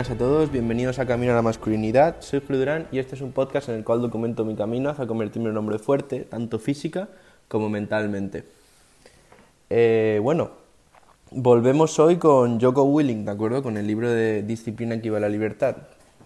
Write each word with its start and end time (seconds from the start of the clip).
buenas 0.00 0.16
a 0.16 0.18
todos, 0.18 0.50
bienvenidos 0.50 0.98
a 0.98 1.04
Camino 1.04 1.32
a 1.32 1.34
la 1.34 1.42
Masculinidad. 1.42 2.22
Soy 2.22 2.40
Julio 2.40 2.86
y 2.90 2.98
este 2.98 3.16
es 3.16 3.20
un 3.20 3.32
podcast 3.32 3.68
en 3.68 3.74
el 3.74 3.84
cual 3.84 4.00
documento 4.00 4.46
mi 4.46 4.56
camino 4.56 4.88
hacia 4.88 5.06
convertirme 5.06 5.48
en 5.48 5.52
un 5.52 5.58
hombre 5.58 5.78
fuerte, 5.78 6.20
tanto 6.20 6.58
física 6.58 7.10
como 7.48 7.68
mentalmente. 7.68 8.46
Eh, 9.68 10.18
bueno, 10.22 10.52
volvemos 11.30 11.98
hoy 11.98 12.16
con 12.16 12.58
Joko 12.58 12.84
Willing, 12.84 13.26
¿de 13.26 13.30
acuerdo? 13.30 13.62
Con 13.62 13.76
el 13.76 13.86
libro 13.86 14.08
de 14.08 14.42
Disciplina 14.42 14.98
que 15.02 15.08
iba 15.08 15.18
a 15.18 15.20
la 15.20 15.28
libertad. 15.28 15.76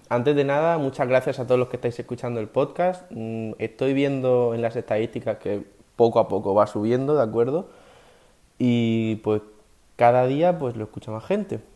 Antes 0.09 0.37
de 0.37 0.45
nada, 0.45 0.79
muchas 0.79 1.09
gracias 1.09 1.41
a 1.41 1.45
todos 1.45 1.59
los 1.59 1.69
que 1.69 1.75
estáis 1.75 1.99
escuchando 1.99 2.39
el 2.39 2.47
podcast. 2.47 3.11
Mm, 3.11 3.55
estoy 3.59 3.93
viendo 3.93 4.55
en 4.55 4.63
las 4.63 4.77
estadísticas 4.77 5.39
que 5.39 5.65
poco 5.97 6.21
a 6.21 6.29
poco 6.29 6.55
va 6.55 6.69
subiendo, 6.69 7.17
¿de 7.17 7.25
acuerdo? 7.25 7.71
Y 8.57 9.17
pues 9.25 9.43
cada 9.97 10.29
día 10.29 10.61
pues 10.61 10.77
lo 10.77 10.85
escucha 10.85 11.11
más 11.11 11.25
gente. 11.25 11.74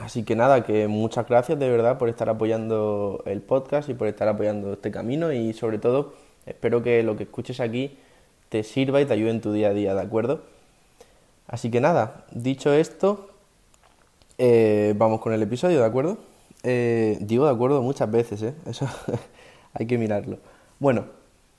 Así 0.00 0.22
que 0.22 0.34
nada, 0.34 0.64
que 0.64 0.88
muchas 0.88 1.28
gracias 1.28 1.58
de 1.58 1.68
verdad 1.68 1.98
por 1.98 2.08
estar 2.08 2.30
apoyando 2.30 3.22
el 3.26 3.42
podcast 3.42 3.90
y 3.90 3.94
por 3.94 4.08
estar 4.08 4.28
apoyando 4.28 4.72
este 4.72 4.90
camino 4.90 5.30
y 5.30 5.52
sobre 5.52 5.78
todo 5.78 6.14
espero 6.46 6.82
que 6.82 7.02
lo 7.02 7.16
que 7.16 7.24
escuches 7.24 7.60
aquí 7.60 7.98
te 8.48 8.62
sirva 8.62 9.02
y 9.02 9.04
te 9.04 9.12
ayude 9.12 9.30
en 9.30 9.42
tu 9.42 9.52
día 9.52 9.68
a 9.68 9.74
día, 9.74 9.94
¿de 9.94 10.00
acuerdo? 10.00 10.40
Así 11.46 11.70
que 11.70 11.82
nada, 11.82 12.24
dicho 12.30 12.72
esto, 12.72 13.28
eh, 14.38 14.94
vamos 14.96 15.20
con 15.20 15.34
el 15.34 15.42
episodio, 15.42 15.80
¿de 15.80 15.86
acuerdo? 15.86 16.16
Eh, 16.62 17.18
digo 17.20 17.44
de 17.44 17.52
acuerdo 17.52 17.82
muchas 17.82 18.10
veces, 18.10 18.42
¿eh? 18.42 18.54
Eso 18.64 18.88
hay 19.74 19.86
que 19.86 19.98
mirarlo. 19.98 20.38
Bueno, 20.78 21.04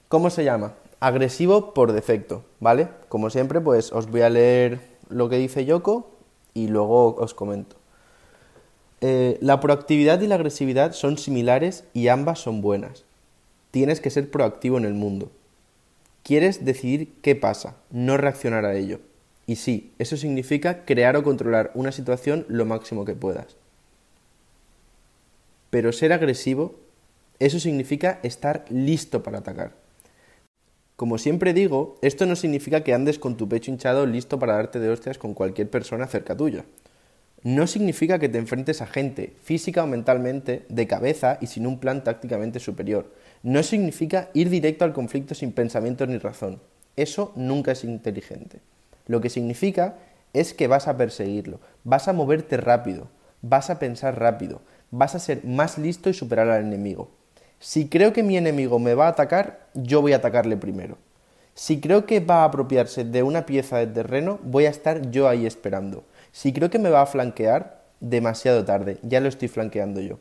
¿cómo 0.08 0.32
se 0.32 0.44
llama? 0.44 0.74
Agresivo 1.00 1.76
por 1.76 1.92
defecto, 1.92 2.44
¿vale? 2.60 2.88
Como 3.08 3.30
siempre, 3.30 3.62
pues 3.62 3.92
os 3.92 4.10
voy 4.10 4.22
a 4.22 4.30
leer 4.30 4.80
lo 5.10 5.30
que 5.30 5.38
dice 5.38 5.64
Yoko 5.64 6.10
y 6.56 6.70
luego 6.70 7.16
os 7.16 7.36
comento. 7.36 7.81
Eh, 9.04 9.40
la 9.42 9.60
proactividad 9.60 10.22
y 10.22 10.28
la 10.28 10.36
agresividad 10.36 10.94
son 10.94 11.18
similares 11.18 11.86
y 11.92 12.08
ambas 12.10 12.38
son 12.38 12.62
buenas. 12.62 13.04
Tienes 13.72 14.00
que 14.00 14.12
ser 14.12 14.30
proactivo 14.30 14.78
en 14.78 14.86
el 14.86 14.94
mundo. 14.94 15.32
Quieres 16.24 16.64
decidir 16.66 17.12
qué 17.24 17.36
pasa, 17.36 17.78
no 17.90 18.18
reaccionar 18.18 18.64
a 18.64 18.76
ello. 18.76 19.00
Y 19.48 19.56
sí, 19.56 19.92
eso 19.98 20.18
significa 20.18 20.86
crear 20.86 21.18
o 21.18 21.24
controlar 21.24 21.72
una 21.74 21.92
situación 21.92 22.46
lo 22.48 22.66
máximo 22.66 23.04
que 23.04 23.16
puedas. 23.16 23.58
Pero 25.72 25.92
ser 25.94 26.14
agresivo, 26.14 26.76
eso 27.40 27.60
significa 27.60 28.20
estar 28.22 28.66
listo 28.70 29.24
para 29.24 29.40
atacar. 29.40 29.72
Como 30.96 31.18
siempre 31.18 31.54
digo, 31.54 31.98
esto 32.04 32.28
no 32.28 32.36
significa 32.36 32.84
que 32.84 32.94
andes 32.94 33.18
con 33.18 33.36
tu 33.36 33.50
pecho 33.50 33.72
hinchado 33.72 34.06
listo 34.06 34.38
para 34.38 34.54
darte 34.54 34.80
de 34.80 34.90
hostias 34.90 35.18
con 35.18 35.34
cualquier 35.34 35.72
persona 35.72 36.06
cerca 36.06 36.38
tuya 36.38 36.66
no 37.44 37.66
significa 37.66 38.20
que 38.20 38.30
te 38.30 38.38
enfrentes 38.38 38.82
a 38.82 38.88
gente, 38.88 39.34
física 39.42 39.84
o 39.84 39.88
mentalmente, 39.88 40.66
de 40.70 40.88
cabeza 40.88 41.38
y 41.42 41.48
sin 41.48 41.66
un 41.66 41.80
plan 41.80 42.04
tácticamente 42.04 42.60
superior. 42.60 43.12
No 43.42 43.64
significa 43.64 44.30
ir 44.34 44.50
directo 44.50 44.86
al 44.86 44.94
conflicto 44.94 45.34
sin 45.34 45.52
pensamientos 45.52 46.08
ni 46.08 46.20
razón. 46.20 46.62
Eso 46.96 47.32
nunca 47.36 47.72
es 47.72 47.84
inteligente. 47.84 48.60
Lo 49.08 49.22
que 49.22 49.30
significa 49.30 49.96
es 50.34 50.54
que 50.54 50.68
vas 50.68 50.88
a 50.88 50.98
perseguirlo, 50.98 51.60
vas 51.84 52.08
a 52.08 52.14
moverte 52.14 52.58
rápido, 52.58 53.10
vas 53.42 53.70
a 53.70 53.80
pensar 53.80 54.20
rápido, 54.20 54.62
vas 54.92 55.16
a 55.16 55.20
ser 55.20 55.44
más 55.44 55.78
listo 55.78 56.10
y 56.10 56.14
superar 56.14 56.50
al 56.50 56.64
enemigo. 56.64 57.10
Si 57.60 57.88
creo 57.88 58.14
que 58.14 58.24
mi 58.24 58.38
enemigo 58.38 58.80
me 58.80 58.94
va 58.94 59.08
a 59.08 59.12
atacar, 59.12 59.68
yo 59.74 60.02
voy 60.02 60.14
a 60.14 60.18
atacarle 60.18 60.58
primero. 60.58 60.98
Si 61.54 61.82
creo 61.82 62.06
que 62.06 62.20
va 62.20 62.42
a 62.42 62.46
apropiarse 62.46 63.04
de 63.04 63.24
una 63.24 63.46
pieza 63.46 63.78
de 63.78 63.88
terreno, 63.88 64.40
voy 64.44 64.66
a 64.66 64.70
estar 64.70 65.12
yo 65.12 65.28
ahí 65.28 65.46
esperando. 65.46 66.04
Si 66.32 66.54
creo 66.54 66.70
que 66.70 66.80
me 66.80 66.90
va 66.90 67.02
a 67.02 67.06
flanquear, 67.06 67.82
demasiado 68.00 68.66
tarde, 68.66 68.98
ya 69.04 69.20
lo 69.20 69.28
estoy 69.30 69.48
flanqueando 69.48 70.02
yo. 70.02 70.18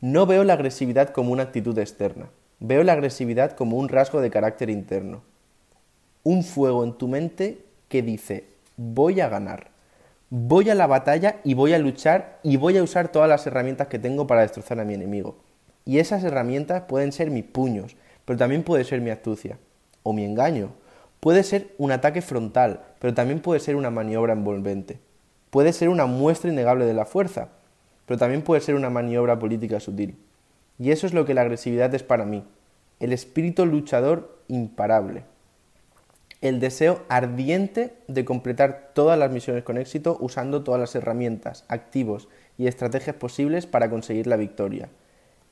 No 0.00 0.26
veo 0.26 0.44
la 0.44 0.54
agresividad 0.54 1.10
como 1.10 1.32
una 1.32 1.44
actitud 1.44 1.78
externa, 1.78 2.30
veo 2.58 2.82
la 2.82 2.92
agresividad 2.92 3.52
como 3.52 3.76
un 3.76 3.88
rasgo 3.88 4.20
de 4.20 4.30
carácter 4.30 4.70
interno. 4.70 5.22
Un 6.22 6.42
fuego 6.44 6.84
en 6.84 6.94
tu 6.94 7.08
mente 7.08 7.64
que 7.88 8.02
dice, 8.02 8.44
voy 8.76 9.20
a 9.20 9.28
ganar, 9.28 9.68
voy 10.28 10.70
a 10.70 10.74
la 10.74 10.86
batalla 10.86 11.40
y 11.44 11.54
voy 11.54 11.72
a 11.72 11.78
luchar 11.78 12.38
y 12.42 12.56
voy 12.56 12.76
a 12.78 12.82
usar 12.82 13.08
todas 13.08 13.28
las 13.28 13.46
herramientas 13.46 13.88
que 13.88 13.98
tengo 13.98 14.26
para 14.26 14.42
destrozar 14.42 14.80
a 14.80 14.84
mi 14.84 14.94
enemigo. 14.94 15.36
Y 15.84 15.98
esas 15.98 16.24
herramientas 16.24 16.82
pueden 16.82 17.12
ser 17.12 17.30
mis 17.30 17.44
puños, 17.44 17.96
pero 18.24 18.38
también 18.38 18.62
puede 18.62 18.84
ser 18.84 19.00
mi 19.00 19.10
astucia, 19.10 19.58
o 20.02 20.12
mi 20.12 20.24
engaño, 20.24 20.72
Puede 21.20 21.42
ser 21.42 21.74
un 21.76 21.92
ataque 21.92 22.22
frontal, 22.22 22.80
pero 22.98 23.12
también 23.12 23.40
puede 23.40 23.60
ser 23.60 23.76
una 23.76 23.90
maniobra 23.90 24.32
envolvente. 24.32 24.98
Puede 25.50 25.74
ser 25.74 25.90
una 25.90 26.06
muestra 26.06 26.50
innegable 26.50 26.86
de 26.86 26.94
la 26.94 27.04
fuerza, 27.04 27.48
pero 28.06 28.16
también 28.16 28.40
puede 28.40 28.62
ser 28.62 28.74
una 28.74 28.88
maniobra 28.88 29.38
política 29.38 29.80
sutil. 29.80 30.16
Y 30.78 30.92
eso 30.92 31.06
es 31.06 31.12
lo 31.12 31.26
que 31.26 31.34
la 31.34 31.42
agresividad 31.42 31.94
es 31.94 32.02
para 32.02 32.24
mí, 32.24 32.42
el 33.00 33.12
espíritu 33.12 33.66
luchador 33.66 34.38
imparable. 34.48 35.24
El 36.40 36.58
deseo 36.58 37.02
ardiente 37.10 37.92
de 38.08 38.24
completar 38.24 38.92
todas 38.94 39.18
las 39.18 39.30
misiones 39.30 39.62
con 39.62 39.76
éxito 39.76 40.16
usando 40.20 40.64
todas 40.64 40.80
las 40.80 40.94
herramientas, 40.94 41.66
activos 41.68 42.28
y 42.56 42.66
estrategias 42.66 43.16
posibles 43.16 43.66
para 43.66 43.90
conseguir 43.90 44.26
la 44.26 44.36
victoria. 44.36 44.88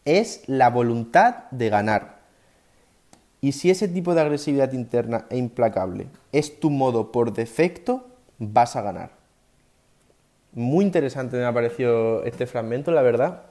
Es 0.06 0.44
la 0.46 0.70
voluntad 0.70 1.50
de 1.50 1.68
ganar. 1.68 2.17
Y 3.40 3.52
si 3.52 3.70
ese 3.70 3.88
tipo 3.88 4.14
de 4.14 4.20
agresividad 4.20 4.72
interna 4.72 5.26
e 5.30 5.36
implacable 5.36 6.06
es 6.32 6.58
tu 6.58 6.70
modo 6.70 7.12
por 7.12 7.32
defecto, 7.32 8.04
vas 8.38 8.76
a 8.76 8.82
ganar. 8.82 9.10
Muy 10.52 10.84
interesante 10.84 11.36
me 11.36 11.44
ha 11.44 11.52
parecido 11.52 12.24
este 12.24 12.46
fragmento, 12.46 12.90
la 12.90 13.02
verdad, 13.02 13.42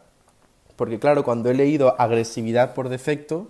porque 0.76 1.00
claro, 1.00 1.24
cuando 1.24 1.50
he 1.50 1.54
leído 1.54 1.96
agresividad 2.00 2.74
por 2.74 2.90
defecto, 2.90 3.48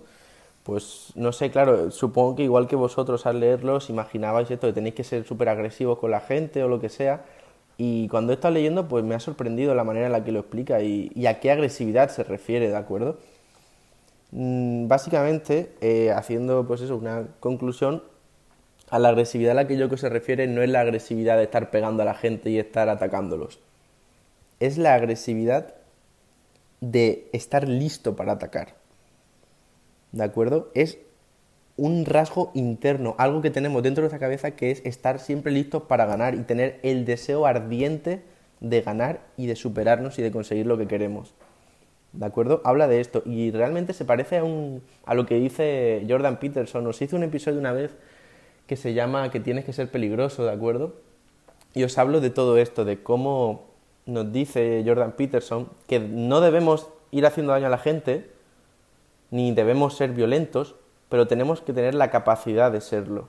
pues 0.62 1.12
no 1.16 1.32
sé, 1.32 1.50
claro, 1.50 1.90
supongo 1.90 2.36
que 2.36 2.44
igual 2.44 2.68
que 2.68 2.76
vosotros 2.76 3.26
al 3.26 3.40
leerlo 3.40 3.76
os 3.76 3.90
imaginabais 3.90 4.50
esto, 4.50 4.66
que 4.66 4.72
tenéis 4.74 4.94
que 4.94 5.04
ser 5.04 5.24
súper 5.24 5.48
agresivos 5.48 5.98
con 5.98 6.10
la 6.10 6.20
gente 6.20 6.62
o 6.62 6.68
lo 6.68 6.80
que 6.80 6.88
sea, 6.88 7.24
y 7.78 8.08
cuando 8.08 8.32
he 8.32 8.34
estado 8.34 8.54
leyendo, 8.54 8.88
pues 8.88 9.04
me 9.04 9.14
ha 9.14 9.20
sorprendido 9.20 9.74
la 9.74 9.84
manera 9.84 10.06
en 10.06 10.12
la 10.12 10.24
que 10.24 10.32
lo 10.32 10.40
explica 10.40 10.82
y, 10.82 11.10
y 11.14 11.26
a 11.26 11.40
qué 11.40 11.50
agresividad 11.50 12.10
se 12.10 12.24
refiere, 12.24 12.68
¿de 12.68 12.76
acuerdo? 12.76 13.18
Mm, 14.30 14.88
básicamente, 14.88 15.72
eh, 15.80 16.12
haciendo 16.12 16.66
pues 16.66 16.80
eso, 16.80 16.96
una 16.96 17.28
conclusión, 17.40 18.02
a 18.90 18.98
la 18.98 19.08
agresividad 19.10 19.52
a 19.52 19.54
la 19.54 19.66
que 19.66 19.76
yo 19.76 19.88
que 19.88 19.96
se 19.96 20.08
refiere 20.08 20.46
no 20.46 20.62
es 20.62 20.70
la 20.70 20.80
agresividad 20.80 21.36
de 21.36 21.44
estar 21.44 21.70
pegando 21.70 22.02
a 22.02 22.06
la 22.06 22.14
gente 22.14 22.50
y 22.50 22.58
estar 22.58 22.88
atacándolos. 22.88 23.60
Es 24.60 24.78
la 24.78 24.94
agresividad 24.94 25.74
de 26.80 27.28
estar 27.32 27.68
listo 27.68 28.16
para 28.16 28.32
atacar. 28.32 28.74
¿De 30.12 30.24
acuerdo? 30.24 30.70
Es 30.74 30.98
un 31.76 32.06
rasgo 32.06 32.50
interno, 32.54 33.14
algo 33.18 33.42
que 33.42 33.50
tenemos 33.50 33.82
dentro 33.82 34.02
de 34.02 34.06
nuestra 34.06 34.18
cabeza 34.18 34.52
que 34.52 34.70
es 34.70 34.84
estar 34.84 35.20
siempre 35.20 35.52
listos 35.52 35.84
para 35.84 36.06
ganar 36.06 36.34
y 36.34 36.42
tener 36.42 36.80
el 36.82 37.04
deseo 37.04 37.46
ardiente 37.46 38.22
de 38.60 38.80
ganar 38.80 39.20
y 39.36 39.46
de 39.46 39.54
superarnos 39.54 40.18
y 40.18 40.22
de 40.22 40.32
conseguir 40.32 40.66
lo 40.66 40.78
que 40.78 40.88
queremos. 40.88 41.34
¿De 42.12 42.26
acuerdo? 42.26 42.60
Habla 42.64 42.88
de 42.88 43.00
esto 43.00 43.22
y 43.24 43.50
realmente 43.50 43.92
se 43.92 44.04
parece 44.04 44.38
a, 44.38 44.44
un, 44.44 44.82
a 45.04 45.14
lo 45.14 45.26
que 45.26 45.36
dice 45.36 46.04
Jordan 46.08 46.38
Peterson. 46.38 46.84
Nos 46.84 47.00
hizo 47.02 47.16
un 47.16 47.22
episodio 47.22 47.58
una 47.58 47.72
vez 47.72 47.94
que 48.66 48.76
se 48.76 48.94
llama 48.94 49.30
que 49.30 49.40
tienes 49.40 49.64
que 49.64 49.72
ser 49.72 49.90
peligroso, 49.90 50.44
¿de 50.44 50.52
acuerdo? 50.52 50.94
Y 51.74 51.84
os 51.84 51.96
hablo 51.98 52.20
de 52.20 52.30
todo 52.30 52.58
esto, 52.58 52.84
de 52.84 53.02
cómo 53.02 53.66
nos 54.06 54.32
dice 54.32 54.82
Jordan 54.86 55.12
Peterson 55.12 55.68
que 55.86 56.00
no 56.00 56.40
debemos 56.40 56.88
ir 57.10 57.26
haciendo 57.26 57.52
daño 57.52 57.66
a 57.66 57.70
la 57.70 57.78
gente, 57.78 58.30
ni 59.30 59.52
debemos 59.52 59.96
ser 59.96 60.10
violentos, 60.10 60.74
pero 61.08 61.26
tenemos 61.26 61.60
que 61.60 61.72
tener 61.72 61.94
la 61.94 62.10
capacidad 62.10 62.72
de 62.72 62.80
serlo. 62.80 63.28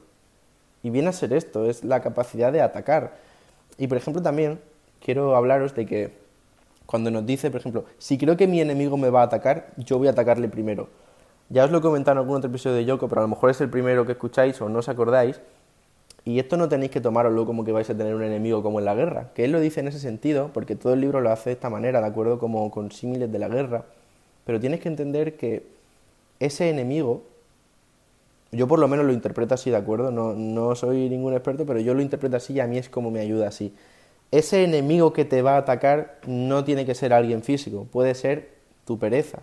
Y 0.83 0.89
viene 0.89 1.09
a 1.09 1.13
ser 1.13 1.33
esto, 1.33 1.69
es 1.69 1.83
la 1.83 2.01
capacidad 2.01 2.51
de 2.51 2.61
atacar. 2.61 3.17
Y 3.77 3.87
por 3.87 3.97
ejemplo 3.97 4.21
también 4.21 4.59
quiero 5.03 5.35
hablaros 5.35 5.75
de 5.75 5.85
que 5.85 6.13
cuando 6.89 7.11
nos 7.11 7.23
dice, 7.23 7.51
por 7.51 7.59
ejemplo, 7.59 7.85
si 7.99 8.17
creo 8.17 8.35
que 8.35 8.47
mi 8.47 8.61
enemigo 8.61 8.97
me 8.97 9.11
va 9.11 9.21
a 9.21 9.25
atacar, 9.25 9.67
yo 9.77 9.99
voy 9.99 10.07
a 10.07 10.11
atacarle 10.11 10.49
primero. 10.49 10.87
Ya 11.49 11.63
os 11.63 11.69
lo 11.69 11.77
he 11.77 11.81
comentado 11.81 12.13
en 12.13 12.17
algún 12.23 12.37
otro 12.37 12.49
episodio 12.49 12.77
de 12.77 12.85
Yoko, 12.85 13.07
pero 13.07 13.21
a 13.21 13.25
lo 13.25 13.27
mejor 13.27 13.51
es 13.51 13.61
el 13.61 13.69
primero 13.69 14.07
que 14.07 14.13
escucháis 14.13 14.59
o 14.59 14.69
no 14.69 14.79
os 14.79 14.89
acordáis. 14.89 15.39
Y 16.25 16.39
esto 16.39 16.57
no 16.57 16.67
tenéis 16.67 16.89
que 16.89 16.99
tomároslo 16.99 17.45
como 17.45 17.63
que 17.63 17.71
vais 17.71 17.87
a 17.91 17.95
tener 17.95 18.15
un 18.15 18.23
enemigo 18.23 18.63
como 18.63 18.79
en 18.79 18.85
la 18.85 18.95
guerra, 18.95 19.29
que 19.35 19.45
él 19.45 19.51
lo 19.51 19.59
dice 19.59 19.81
en 19.81 19.87
ese 19.87 19.99
sentido, 19.99 20.49
porque 20.51 20.75
todo 20.75 20.93
el 20.93 21.01
libro 21.01 21.21
lo 21.21 21.29
hace 21.29 21.51
de 21.51 21.53
esta 21.53 21.69
manera, 21.69 22.01
de 22.01 22.07
acuerdo, 22.07 22.39
como 22.39 22.71
con 22.71 22.91
símiles 22.91 23.31
de 23.31 23.37
la 23.37 23.49
guerra. 23.49 23.85
Pero 24.47 24.59
tienes 24.59 24.79
que 24.79 24.89
entender 24.89 25.37
que 25.37 25.67
ese 26.39 26.71
enemigo, 26.71 27.21
yo 28.51 28.67
por 28.67 28.79
lo 28.79 28.87
menos 28.87 29.05
lo 29.05 29.13
interpreto 29.13 29.53
así, 29.53 29.69
¿de 29.69 29.77
acuerdo? 29.77 30.09
No, 30.09 30.33
no 30.33 30.73
soy 30.73 31.07
ningún 31.07 31.33
experto, 31.33 31.67
pero 31.67 31.79
yo 31.81 31.93
lo 31.93 32.01
interpreto 32.01 32.37
así 32.37 32.53
y 32.53 32.61
a 32.61 32.65
mí 32.65 32.79
es 32.79 32.89
como 32.89 33.11
me 33.11 33.19
ayuda 33.19 33.47
así 33.47 33.75
ese 34.31 34.63
enemigo 34.63 35.13
que 35.13 35.25
te 35.25 35.41
va 35.41 35.55
a 35.55 35.57
atacar 35.57 36.19
no 36.27 36.63
tiene 36.63 36.85
que 36.85 36.95
ser 36.95 37.13
alguien 37.13 37.41
físico, 37.43 37.87
puede 37.91 38.13
ser 38.15 38.49
tu 38.85 38.99
pereza, 38.99 39.39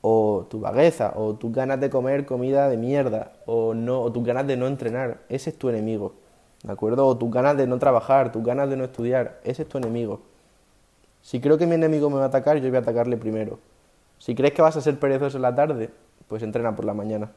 o 0.00 0.46
tu 0.48 0.60
vagueza, 0.60 1.12
o 1.16 1.34
tus 1.34 1.52
ganas 1.52 1.80
de 1.80 1.90
comer 1.90 2.26
comida 2.26 2.68
de 2.68 2.76
mierda, 2.76 3.32
o, 3.46 3.74
no, 3.74 4.00
o 4.00 4.12
tus 4.12 4.24
ganas 4.24 4.46
de 4.46 4.56
no 4.56 4.66
entrenar, 4.66 5.18
ese 5.28 5.50
es 5.50 5.58
tu 5.58 5.68
enemigo, 5.68 6.14
¿de 6.62 6.72
acuerdo? 6.72 7.06
O 7.06 7.16
tus 7.16 7.30
ganas 7.30 7.56
de 7.56 7.66
no 7.66 7.78
trabajar, 7.78 8.30
tus 8.30 8.44
ganas 8.44 8.70
de 8.70 8.76
no 8.76 8.84
estudiar, 8.84 9.40
ese 9.42 9.62
es 9.62 9.68
tu 9.68 9.78
enemigo. 9.78 10.20
Si 11.22 11.40
creo 11.40 11.58
que 11.58 11.66
mi 11.66 11.74
enemigo 11.74 12.08
me 12.08 12.16
va 12.16 12.24
a 12.24 12.28
atacar, 12.28 12.58
yo 12.58 12.68
voy 12.68 12.76
a 12.76 12.80
atacarle 12.80 13.16
primero. 13.16 13.58
Si 14.18 14.36
crees 14.36 14.54
que 14.54 14.62
vas 14.62 14.76
a 14.76 14.80
ser 14.80 14.98
perezoso 14.98 15.38
en 15.38 15.42
la 15.42 15.54
tarde, 15.54 15.90
pues 16.28 16.42
entrena 16.44 16.76
por 16.76 16.84
la 16.84 16.94
mañana. 16.94 17.32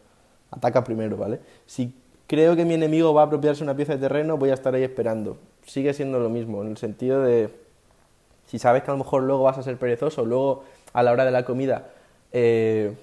Ataca 0.52 0.84
primero, 0.84 1.18
¿vale? 1.18 1.40
Si 1.66 1.96
creo 2.28 2.56
que 2.56 2.66
mi 2.66 2.76
enemigo 2.76 3.14
va 3.14 3.24
a 3.24 3.26
apropiarse 3.26 3.64
una 3.64 3.76
pieza 3.76 3.94
de 3.94 4.00
terreno, 4.00 4.38
voy 4.38 4.52
a 4.52 4.54
estar 4.54 4.76
ahí 4.76 4.84
esperando. 4.84 5.38
Sigue 5.66 5.94
siendo 5.94 6.20
lo 6.20 6.30
mismo, 6.30 6.62
en 6.62 6.70
el 6.70 6.78
sentido 6.78 7.22
de, 7.22 7.50
si 8.48 8.58
sabes 8.58 8.84
que 8.84 8.92
a 8.92 8.94
lo 8.94 9.04
mejor 9.04 9.24
luego 9.24 9.44
vas 9.44 9.58
a 9.58 9.64
ser 9.64 9.78
perezoso, 9.78 10.26
luego 10.26 10.64
a 10.94 11.04
la 11.04 11.12
hora 11.12 11.26
de 11.26 11.32
la 11.32 11.46
comida 11.46 11.90
eh, 12.32 12.96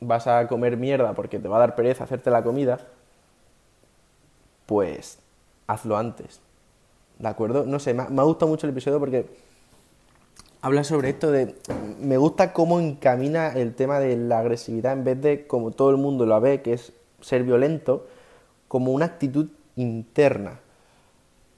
vas 0.00 0.26
a 0.26 0.46
comer 0.46 0.76
mierda 0.76 1.12
porque 1.14 1.38
te 1.38 1.48
va 1.48 1.56
a 1.56 1.60
dar 1.60 1.74
pereza 1.74 2.04
hacerte 2.04 2.30
la 2.30 2.42
comida, 2.42 2.78
pues 4.66 5.18
hazlo 5.66 5.96
antes. 5.96 6.40
¿De 7.18 7.28
acuerdo? 7.28 7.64
No 7.66 7.78
sé, 7.80 7.92
me 7.92 8.02
ha, 8.02 8.24
gustado 8.24 8.48
mucho 8.48 8.66
el 8.66 8.72
episodio 8.72 8.98
porque 8.98 9.26
habla 10.62 10.84
sobre 10.84 11.10
esto 11.10 11.30
de... 11.30 11.54
Me 12.00 12.16
gusta 12.16 12.52
cómo 12.52 12.80
encamina 12.80 13.48
el 13.52 13.74
tema 13.74 14.00
de 14.00 14.16
la 14.16 14.38
agresividad 14.38 14.94
en 14.94 15.04
vez 15.04 15.20
de 15.20 15.46
como 15.46 15.70
todo 15.72 15.90
el 15.90 15.96
mundo 15.96 16.24
lo 16.24 16.40
ve, 16.40 16.62
que 16.62 16.72
es 16.72 16.92
ser 17.20 17.42
violento, 17.42 18.06
como 18.68 18.92
una 18.92 19.04
actitud 19.04 19.48
interna. 19.76 20.60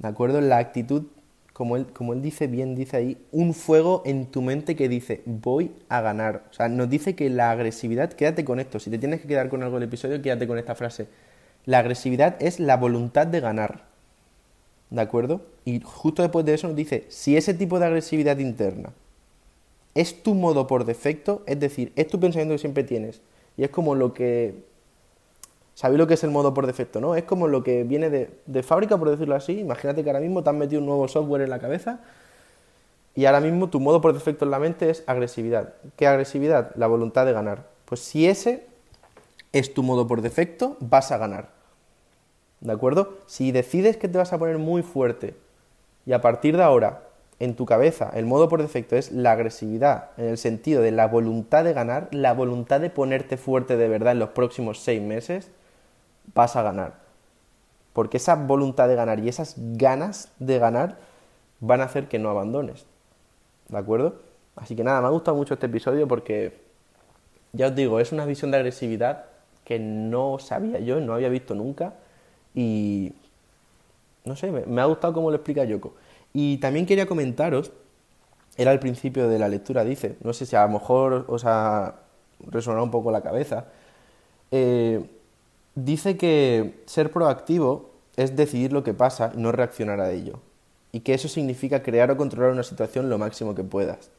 ¿De 0.02 0.08
acuerdo? 0.08 0.40
La 0.40 0.58
actitud, 0.58 1.04
como 1.52 1.76
él, 1.76 1.86
como 1.92 2.12
él 2.12 2.22
dice 2.22 2.48
bien, 2.48 2.74
dice 2.74 2.96
ahí, 2.96 3.24
un 3.30 3.54
fuego 3.54 4.02
en 4.04 4.26
tu 4.26 4.42
mente 4.42 4.74
que 4.74 4.88
dice, 4.88 5.22
voy 5.24 5.72
a 5.88 6.00
ganar. 6.00 6.44
O 6.50 6.52
sea, 6.52 6.68
nos 6.68 6.90
dice 6.90 7.14
que 7.14 7.30
la 7.30 7.52
agresividad, 7.52 8.12
quédate 8.12 8.44
con 8.44 8.58
esto, 8.58 8.80
si 8.80 8.90
te 8.90 8.98
tienes 8.98 9.20
que 9.20 9.28
quedar 9.28 9.48
con 9.48 9.62
algo 9.62 9.76
del 9.78 9.88
episodio, 9.88 10.20
quédate 10.20 10.48
con 10.48 10.58
esta 10.58 10.74
frase. 10.74 11.06
La 11.64 11.78
agresividad 11.78 12.36
es 12.40 12.58
la 12.58 12.76
voluntad 12.76 13.28
de 13.28 13.40
ganar. 13.40 13.84
¿De 14.90 15.00
acuerdo? 15.00 15.46
Y 15.64 15.80
justo 15.80 16.22
después 16.22 16.44
de 16.44 16.54
eso 16.54 16.66
nos 16.66 16.76
dice, 16.76 17.06
si 17.08 17.36
ese 17.36 17.54
tipo 17.54 17.78
de 17.78 17.86
agresividad 17.86 18.38
interna 18.38 18.90
es 19.94 20.22
tu 20.22 20.34
modo 20.34 20.66
por 20.66 20.84
defecto, 20.84 21.44
es 21.46 21.60
decir, 21.60 21.92
es 21.96 22.08
tu 22.08 22.18
pensamiento 22.18 22.54
que 22.54 22.58
siempre 22.58 22.82
tienes, 22.82 23.20
y 23.56 23.62
es 23.62 23.70
como 23.70 23.94
lo 23.94 24.12
que... 24.12 24.71
¿Sabéis 25.74 25.98
lo 25.98 26.06
que 26.06 26.14
es 26.14 26.24
el 26.24 26.30
modo 26.30 26.52
por 26.52 26.66
defecto, 26.66 27.00
no? 27.00 27.14
Es 27.14 27.24
como 27.24 27.48
lo 27.48 27.64
que 27.64 27.84
viene 27.84 28.10
de, 28.10 28.62
fábrica, 28.62 28.98
por 28.98 29.10
decirlo 29.10 29.34
así. 29.34 29.58
Imagínate 29.60 30.04
que 30.04 30.10
ahora 30.10 30.20
mismo 30.20 30.42
te 30.42 30.50
han 30.50 30.58
metido 30.58 30.80
un 30.80 30.86
nuevo 30.86 31.08
software 31.08 31.42
en 31.42 31.50
la 31.50 31.58
cabeza 31.58 32.00
y 33.14 33.24
ahora 33.24 33.40
mismo 33.40 33.68
tu 33.68 33.80
modo 33.80 34.00
por 34.00 34.12
defecto 34.12 34.44
en 34.44 34.50
la 34.50 34.58
mente 34.58 34.90
es 34.90 35.02
agresividad. 35.06 35.74
¿Qué 35.96 36.06
agresividad? 36.06 36.74
La 36.76 36.86
voluntad 36.86 37.26
de 37.26 37.32
ganar. 37.32 37.66
Pues 37.86 38.00
si 38.00 38.26
ese 38.26 38.66
es 39.52 39.74
tu 39.74 39.82
modo 39.82 40.06
por 40.06 40.22
defecto, 40.22 40.76
vas 40.80 41.10
a 41.10 41.18
ganar. 41.18 41.50
¿De 42.60 42.72
acuerdo? 42.72 43.18
Si 43.26 43.50
decides 43.50 43.96
que 43.96 44.08
te 44.08 44.18
vas 44.18 44.32
a 44.32 44.38
poner 44.38 44.58
muy 44.58 44.82
fuerte 44.82 45.34
y 46.06 46.12
a 46.12 46.20
partir 46.20 46.56
de 46.56 46.62
ahora 46.62 47.02
en 47.38 47.56
tu 47.56 47.66
cabeza 47.66 48.10
el 48.14 48.24
modo 48.24 48.48
por 48.48 48.62
defecto 48.62 48.94
es 48.94 49.10
la 49.10 49.32
agresividad, 49.32 50.10
en 50.16 50.26
el 50.26 50.38
sentido 50.38 50.80
de 50.80 50.92
la 50.92 51.08
voluntad 51.08 51.64
de 51.64 51.72
ganar, 51.72 52.08
la 52.12 52.34
voluntad 52.34 52.80
de 52.80 52.88
ponerte 52.88 53.36
fuerte 53.36 53.76
de 53.76 53.88
verdad 53.88 54.12
en 54.12 54.20
los 54.20 54.30
próximos 54.30 54.78
seis 54.78 55.02
meses, 55.02 55.50
vas 56.34 56.56
a 56.56 56.62
ganar. 56.62 56.94
Porque 57.92 58.16
esa 58.16 58.34
voluntad 58.34 58.88
de 58.88 58.94
ganar 58.94 59.20
y 59.20 59.28
esas 59.28 59.54
ganas 59.56 60.32
de 60.38 60.58
ganar 60.58 60.98
van 61.60 61.80
a 61.80 61.84
hacer 61.84 62.08
que 62.08 62.18
no 62.18 62.30
abandones. 62.30 62.86
¿De 63.68 63.78
acuerdo? 63.78 64.16
Así 64.56 64.76
que 64.76 64.84
nada, 64.84 65.00
me 65.00 65.06
ha 65.06 65.10
gustado 65.10 65.36
mucho 65.36 65.54
este 65.54 65.66
episodio 65.66 66.08
porque, 66.08 66.60
ya 67.52 67.68
os 67.68 67.74
digo, 67.74 68.00
es 68.00 68.12
una 68.12 68.26
visión 68.26 68.50
de 68.50 68.58
agresividad 68.58 69.26
que 69.64 69.78
no 69.78 70.38
sabía 70.38 70.80
yo, 70.80 71.00
no 71.00 71.14
había 71.14 71.28
visto 71.28 71.54
nunca 71.54 71.94
y 72.54 73.12
no 74.24 74.36
sé, 74.36 74.50
me, 74.50 74.80
ha 74.80 74.84
gustado 74.84 75.12
cómo 75.14 75.30
lo 75.30 75.36
explica 75.36 75.64
Yoko. 75.64 75.94
Y 76.32 76.58
también 76.58 76.86
quería 76.86 77.06
comentaros, 77.06 77.72
era 78.56 78.72
el 78.72 78.78
principio 78.78 79.28
de 79.28 79.38
la 79.38 79.48
lectura, 79.48 79.84
dice, 79.84 80.16
no 80.22 80.32
sé 80.32 80.46
si 80.46 80.56
a 80.56 80.62
lo 80.62 80.68
mejor 80.68 81.24
os 81.28 81.44
ha 81.44 81.96
resonado 82.46 82.84
un 82.84 82.90
poco 82.90 83.10
la 83.10 83.22
cabeza, 83.22 83.66
eh, 84.50 85.04
dice 85.74 86.16
que 86.16 86.82
ser 86.86 87.10
proactivo 87.10 87.90
es 88.16 88.36
decidir 88.36 88.72
lo 88.72 88.84
que 88.84 88.94
pasa 88.94 89.32
y 89.34 89.38
no 89.38 89.52
reaccionar 89.52 90.00
a 90.00 90.10
ello. 90.10 90.40
Y 90.92 91.00
que 91.00 91.14
eso 91.14 91.28
significa 91.28 91.82
crear 91.82 92.10
o 92.10 92.16
controlar 92.16 92.52
una 92.52 92.62
situación 92.62 93.08
lo 93.08 93.18
máximo 93.18 93.54
que 93.54 93.64
puedas. 93.64 94.10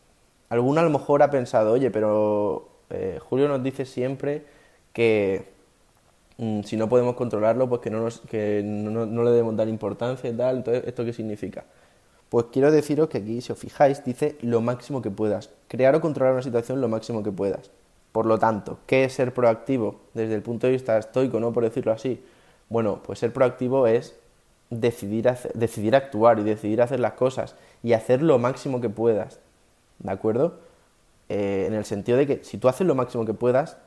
Alguno 0.50 0.80
a 0.80 0.84
lo 0.84 0.90
mejor 0.90 1.22
ha 1.22 1.30
pensado, 1.30 1.74
oye, 1.74 1.92
pero 1.92 2.70
eh, 2.90 3.20
Julio 3.22 3.48
nos 3.48 3.64
dice 3.64 3.86
siempre 3.86 4.46
que 4.92 5.52
mm, 6.38 6.62
si 6.62 6.78
no 6.78 6.90
podemos 6.90 7.16
controlarlo, 7.16 7.70
pues 7.70 7.82
que, 7.82 7.90
no, 7.90 8.02
nos, 8.02 8.22
que 8.22 8.62
no, 8.64 9.06
no, 9.06 9.24
le 9.24 9.32
debemos 9.32 9.56
dar 9.56 9.68
importancia 9.68 10.30
y 10.30 10.34
tal. 10.34 10.58
Entonces, 10.58 10.84
¿esto 10.88 11.06
qué 11.06 11.14
significa? 11.14 11.66
Pues 12.30 12.48
quiero 12.52 12.72
deciros 12.72 13.10
que 13.10 13.20
aquí, 13.20 13.42
si 13.42 13.52
os 13.52 13.60
fijáis, 13.60 14.04
dice 14.04 14.38
lo 14.42 14.62
máximo 14.62 15.02
que 15.04 15.12
puedas. 15.12 15.52
Crear 15.68 15.96
o 15.96 16.02
controlar 16.02 16.34
una 16.34 16.42
situación 16.42 16.82
lo 16.82 16.88
máximo 16.88 17.22
que 17.22 17.32
puedas. 17.32 17.70
Por 18.14 18.28
lo 18.28 18.38
tanto, 18.38 18.78
¿qué 18.86 19.04
es 19.04 19.14
ser 19.14 19.34
proactivo 19.34 20.00
desde 20.14 20.36
el 20.36 20.42
punto 20.42 20.68
de 20.68 20.74
vista 20.74 20.98
estoico, 20.98 21.42
no 21.42 21.52
por 21.52 21.64
decirlo 21.64 21.92
así? 21.92 22.24
Bueno, 22.70 23.02
pues 23.06 23.20
ser 23.20 23.34
proactivo 23.34 23.88
es 23.88 24.16
decidir, 24.70 25.30
decidir 25.56 25.96
actuar 25.96 26.40
y 26.40 26.44
decidir 26.44 26.82
hacer 26.82 27.00
las 27.00 27.14
cosas 27.14 27.56
y 27.82 27.94
hacer 27.94 28.22
lo 28.22 28.40
máximo 28.40 28.80
que 28.80 28.90
puedas. 28.90 29.40
¿De 30.00 30.12
acuerdo? 30.12 30.60
Eh, 31.28 31.66
en 31.68 31.74
el 31.74 31.86
sentido 31.86 32.18
de 32.18 32.28
que 32.28 32.44
si 32.44 32.58
tú 32.58 32.68
haces 32.68 32.86
lo 32.86 32.96
máximo 32.96 33.26
que 33.26 33.34
puedas, 33.34 33.78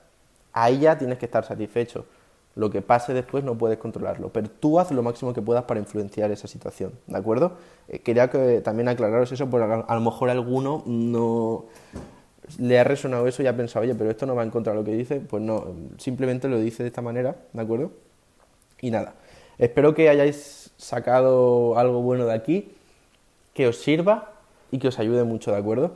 ahí 0.53 0.81
ya 0.81 0.99
tienes 0.99 1.19
que 1.19 1.27
estar 1.27 1.45
satisfecho. 1.45 2.05
Lo 2.57 2.71
que 2.71 2.83
pase 2.83 3.15
después 3.15 3.45
no 3.45 3.57
puedes 3.57 3.79
controlarlo, 3.79 4.31
pero 4.31 4.49
tú 4.49 4.81
haz 4.81 4.91
lo 4.91 5.03
máximo 5.03 5.35
que 5.35 5.43
puedas 5.43 5.65
para 5.65 5.79
influenciar 5.79 6.33
esa 6.33 6.49
situación, 6.49 6.93
¿de 7.07 7.19
acuerdo? 7.19 7.53
Eh, 7.89 7.99
quería 8.01 8.29
que 8.29 8.63
también 8.63 8.89
aclararos 8.89 9.31
eso, 9.31 9.49
porque 9.49 9.85
a, 9.87 9.95
lo 9.95 10.01
mejor 10.01 10.31
alguno 10.31 10.83
no 10.87 11.67
le 12.59 12.79
ha 12.79 12.85
resonado 12.85 13.27
eso 13.27 13.43
y 13.43 13.47
ha 13.47 13.57
pensado, 13.57 13.85
oye, 13.85 13.95
pero 13.95 14.11
esto 14.11 14.27
no 14.27 14.35
va 14.35 14.43
en 14.43 14.51
contra 14.51 14.73
de 14.73 14.79
lo 14.79 14.85
que 14.85 14.93
dice, 14.93 15.21
pues 15.21 15.43
no, 15.43 15.75
simplemente 15.99 16.49
lo 16.49 16.59
dice 16.59 16.83
de 16.83 16.89
esta 16.89 17.03
manera, 17.03 17.37
¿de 17.53 17.63
acuerdo? 17.63 17.93
Y 18.81 18.91
nada, 18.91 19.15
espero 19.59 19.95
que 19.95 20.09
hayáis 20.09 20.73
sacado 20.77 21.79
algo 21.79 22.03
bueno 22.03 22.27
de 22.27 22.35
aquí, 22.35 22.73
que 23.55 23.67
os 23.67 23.79
sirva 23.79 24.33
y 24.71 24.79
que 24.79 24.89
os 24.89 24.99
ayude 24.99 25.25
mucho, 25.25 25.51
¿de 25.53 25.59
acuerdo? 25.59 25.93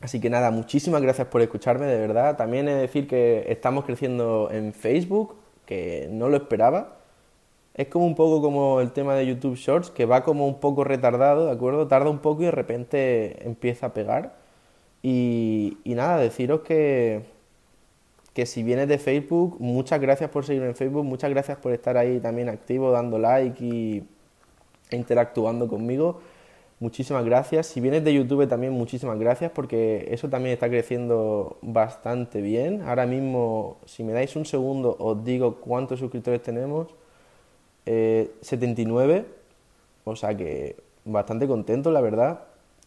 Así 0.00 0.20
que 0.20 0.28
nada, 0.28 0.50
muchísimas 0.50 1.00
gracias 1.00 1.28
por 1.28 1.40
escucharme, 1.40 1.86
de 1.86 1.98
verdad. 1.98 2.36
También 2.36 2.68
he 2.68 2.74
de 2.74 2.80
decir 2.82 3.08
que 3.08 3.46
estamos 3.48 3.84
creciendo 3.84 4.50
en 4.52 4.74
Facebook, 4.74 5.34
que 5.64 6.08
no 6.10 6.28
lo 6.28 6.36
esperaba. 6.36 6.96
Es 7.74 7.88
como 7.88 8.06
un 8.06 8.14
poco 8.14 8.42
como 8.42 8.80
el 8.80 8.92
tema 8.92 9.14
de 9.14 9.26
YouTube 9.26 9.56
Shorts, 9.56 9.90
que 9.90 10.06
va 10.06 10.22
como 10.22 10.46
un 10.46 10.60
poco 10.60 10.84
retardado, 10.84 11.46
¿de 11.46 11.52
acuerdo? 11.52 11.88
Tarda 11.88 12.10
un 12.10 12.18
poco 12.18 12.42
y 12.42 12.46
de 12.46 12.50
repente 12.50 13.46
empieza 13.46 13.86
a 13.86 13.94
pegar. 13.94 14.34
Y, 15.08 15.78
nada, 15.84 16.18
deciros 16.18 16.62
que, 16.62 17.22
que 18.34 18.44
si 18.44 18.64
vienes 18.64 18.88
de 18.88 18.98
Facebook, 18.98 19.56
muchas 19.60 20.00
gracias 20.00 20.30
por 20.30 20.44
seguirme 20.44 20.66
en 20.66 20.74
Facebook, 20.74 21.04
muchas 21.04 21.30
gracias 21.30 21.58
por 21.58 21.72
estar 21.72 21.96
ahí 21.96 22.18
también 22.18 22.48
activo, 22.48 22.90
dando 22.90 23.16
like 23.16 23.64
y 23.64 24.02
interactuando 24.90 25.68
conmigo. 25.68 26.20
Muchísimas 26.80 27.24
gracias. 27.24 27.68
Si 27.68 27.80
vienes 27.80 28.02
de 28.02 28.14
YouTube 28.14 28.48
también 28.48 28.72
muchísimas 28.72 29.16
gracias 29.16 29.52
porque 29.52 30.08
eso 30.10 30.28
también 30.28 30.54
está 30.54 30.68
creciendo 30.68 31.56
bastante 31.62 32.40
bien. 32.40 32.82
Ahora 32.82 33.06
mismo, 33.06 33.76
si 33.84 34.02
me 34.02 34.12
dais 34.12 34.34
un 34.34 34.44
segundo, 34.44 34.96
os 34.98 35.22
digo 35.24 35.60
cuántos 35.60 36.00
suscriptores 36.00 36.42
tenemos. 36.42 36.88
79. 37.84 39.14
Eh, 39.18 39.24
o 40.02 40.16
sea 40.16 40.36
que 40.36 40.74
bastante 41.04 41.46
contento, 41.46 41.92
la 41.92 42.00
verdad. 42.00 42.40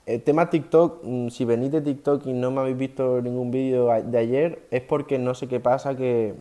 El 0.10 0.24
tema 0.24 0.50
TikTok, 0.50 1.04
mm, 1.04 1.28
si 1.30 1.46
venís 1.46 1.72
de 1.72 1.82
TikTok 1.82 2.26
y 2.26 2.34
no 2.34 2.50
me 2.50 2.62
habéis 2.62 2.78
visto 2.78 3.22
ningún 3.22 3.52
vídeo 3.52 3.90
de 4.04 4.18
ayer, 4.18 4.60
es 4.72 4.82
porque 4.82 5.20
no 5.20 5.36
sé 5.36 5.48
qué 5.48 5.60
pasa, 5.60 5.96
que 5.96 6.34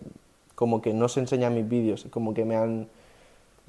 como 0.54 0.80
que 0.80 0.94
no 0.94 1.06
se 1.08 1.20
enseñan 1.20 1.54
mis 1.54 1.68
vídeos, 1.68 2.06
como 2.10 2.32
que 2.32 2.46
me 2.46 2.56
han 2.56 2.88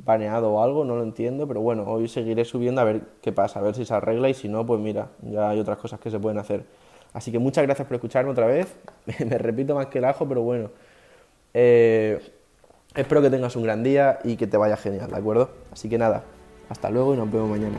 baneado 0.05 0.53
o 0.53 0.63
algo, 0.63 0.85
no 0.85 0.95
lo 0.95 1.03
entiendo, 1.03 1.49
pero 1.49 1.59
bueno, 1.59 1.83
hoy 1.83 2.07
seguiré 2.07 2.45
subiendo 2.45 2.79
a 2.79 2.85
ver 2.85 3.01
qué 3.21 3.33
pasa, 3.33 3.59
a 3.59 3.61
ver 3.61 3.75
si 3.75 3.83
se 3.83 3.93
arregla 3.93 4.29
y 4.29 4.33
si 4.33 4.47
no, 4.47 4.65
pues 4.65 4.79
mira, 4.79 5.09
ya 5.21 5.49
hay 5.49 5.59
otras 5.59 5.77
cosas 5.77 5.99
que 5.99 6.09
se 6.09 6.17
pueden 6.17 6.37
hacer. 6.37 6.63
Así 7.11 7.29
que 7.29 7.39
muchas 7.39 7.65
gracias 7.65 7.85
por 7.85 7.95
escucharme 7.95 8.31
otra 8.31 8.47
vez, 8.47 8.73
me 9.19 9.37
repito 9.37 9.75
más 9.75 9.87
que 9.87 9.97
el 9.97 10.05
ajo, 10.05 10.25
pero 10.29 10.43
bueno, 10.43 10.69
eh, 11.53 12.21
espero 12.95 13.21
que 13.21 13.29
tengas 13.29 13.53
un 13.57 13.63
gran 13.63 13.83
día 13.83 14.19
y 14.23 14.37
que 14.37 14.47
te 14.47 14.55
vaya 14.55 14.77
genial, 14.77 15.11
¿de 15.11 15.17
acuerdo? 15.17 15.49
Así 15.73 15.89
que 15.89 15.97
nada, 15.97 16.23
hasta 16.69 16.89
luego 16.89 17.15
y 17.15 17.17
nos 17.17 17.29
vemos 17.29 17.49
mañana. 17.49 17.77